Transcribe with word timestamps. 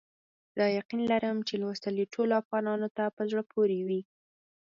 زه 0.55 0.65
یقین 0.79 1.01
لرم 1.11 1.37
چې 1.47 1.53
لوستل 1.61 1.93
یې 2.01 2.11
ټولو 2.13 2.33
افغانانو 2.41 2.87
ته 2.97 3.03
په 3.15 3.21
زړه 3.29 3.43
پوري 3.51 3.79
وي. 3.87 4.01